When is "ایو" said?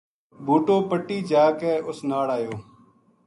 2.35-2.53